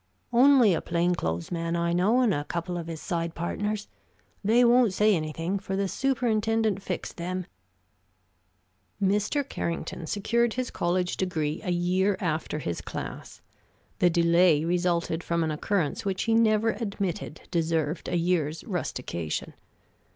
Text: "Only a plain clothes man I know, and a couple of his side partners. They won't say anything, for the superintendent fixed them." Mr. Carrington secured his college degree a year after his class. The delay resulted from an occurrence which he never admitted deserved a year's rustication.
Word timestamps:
"Only 0.33 0.73
a 0.73 0.81
plain 0.81 1.13
clothes 1.13 1.51
man 1.51 1.75
I 1.75 1.93
know, 1.93 2.21
and 2.21 2.33
a 2.33 2.43
couple 2.43 2.75
of 2.75 2.87
his 2.87 2.99
side 2.99 3.35
partners. 3.35 3.87
They 4.43 4.65
won't 4.65 4.93
say 4.93 5.15
anything, 5.15 5.59
for 5.59 5.75
the 5.75 5.87
superintendent 5.87 6.81
fixed 6.81 7.17
them." 7.17 7.45
Mr. 8.99 9.47
Carrington 9.47 10.07
secured 10.07 10.55
his 10.55 10.71
college 10.71 11.17
degree 11.17 11.61
a 11.63 11.69
year 11.69 12.17
after 12.19 12.57
his 12.57 12.81
class. 12.81 13.41
The 13.99 14.09
delay 14.09 14.65
resulted 14.65 15.23
from 15.23 15.43
an 15.43 15.51
occurrence 15.51 16.03
which 16.03 16.23
he 16.23 16.33
never 16.33 16.71
admitted 16.71 17.41
deserved 17.51 18.09
a 18.09 18.17
year's 18.17 18.63
rustication. 18.63 19.53